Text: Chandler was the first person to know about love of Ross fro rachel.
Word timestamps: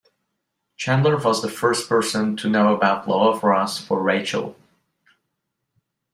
Chandler 0.77 1.15
was 1.17 1.43
the 1.43 1.47
first 1.47 1.87
person 1.87 2.35
to 2.37 2.49
know 2.49 2.73
about 2.73 3.07
love 3.07 3.35
of 3.35 3.43
Ross 3.43 3.77
fro 3.79 3.97
rachel. 3.99 4.55